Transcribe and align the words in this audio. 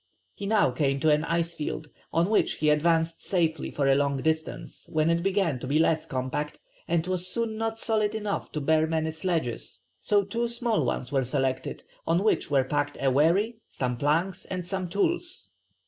He 0.33 0.47
now 0.47 0.71
came 0.71 0.99
to 1.01 1.11
an 1.11 1.21
icefield, 1.25 1.85
on 2.11 2.27
which 2.27 2.53
he 2.53 2.71
advanced 2.71 3.21
safely 3.23 3.69
for 3.69 3.87
a 3.87 3.93
long 3.93 4.17
distance, 4.19 4.87
when 4.91 5.11
it 5.11 5.21
began 5.21 5.59
to 5.59 5.67
be 5.67 5.77
less 5.77 6.07
compact 6.07 6.59
and 6.87 7.05
was 7.05 7.27
soon 7.27 7.55
not 7.55 7.77
solid 7.77 8.15
enough 8.15 8.51
to 8.53 8.61
bear 8.61 8.87
many 8.87 9.11
sledges, 9.11 9.81
so 9.99 10.23
two 10.23 10.47
small 10.47 10.83
ones 10.85 11.11
were 11.11 11.23
selected, 11.23 11.83
on 12.07 12.23
which 12.23 12.49
were 12.49 12.63
packed 12.63 12.97
a 12.99 13.11
wherry, 13.11 13.59
some 13.67 13.95
planks, 13.95 14.45
and 14.45 14.65
some 14.65 14.89
tools. 14.89 15.49